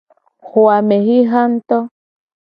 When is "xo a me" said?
0.47-0.97